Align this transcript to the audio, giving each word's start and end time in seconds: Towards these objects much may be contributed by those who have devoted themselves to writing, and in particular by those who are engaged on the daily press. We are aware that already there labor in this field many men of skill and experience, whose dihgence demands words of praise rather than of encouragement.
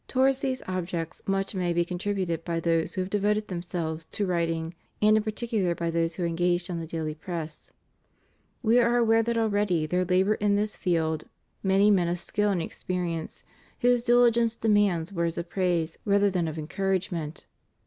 Towards 0.07 0.39
these 0.39 0.63
objects 0.67 1.21
much 1.27 1.53
may 1.53 1.73
be 1.73 1.85
contributed 1.85 2.43
by 2.43 2.59
those 2.59 2.95
who 2.95 3.01
have 3.01 3.09
devoted 3.11 3.49
themselves 3.49 4.07
to 4.07 4.25
writing, 4.25 4.73
and 4.99 5.15
in 5.15 5.21
particular 5.21 5.75
by 5.75 5.91
those 5.91 6.15
who 6.15 6.23
are 6.23 6.25
engaged 6.25 6.71
on 6.71 6.79
the 6.79 6.87
daily 6.87 7.13
press. 7.13 7.71
We 8.63 8.79
are 8.79 8.97
aware 8.97 9.21
that 9.21 9.37
already 9.37 9.85
there 9.85 10.03
labor 10.03 10.33
in 10.33 10.55
this 10.55 10.75
field 10.75 11.25
many 11.61 11.91
men 11.91 12.07
of 12.07 12.17
skill 12.19 12.49
and 12.49 12.63
experience, 12.63 13.43
whose 13.81 14.03
dihgence 14.03 14.55
demands 14.59 15.13
words 15.13 15.37
of 15.37 15.49
praise 15.49 15.99
rather 16.03 16.31
than 16.31 16.47
of 16.47 16.57
encouragement. 16.57 17.45